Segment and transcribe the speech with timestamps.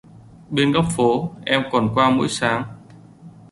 [0.49, 2.63] Bên góc phố em còn qua mỗi sáng